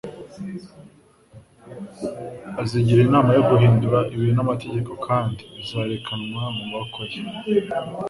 Azigira 2.61 3.01
inama 3.07 3.29
yo 3.37 3.43
guhindura 3.49 3.99
ibihe 4.13 4.31
n'amategeko 4.35 4.91
kandi 5.07 5.41
bizarekerwa 5.55 6.43
mu 6.57 6.63
maboko 6.71 6.99
ye. 7.11 7.21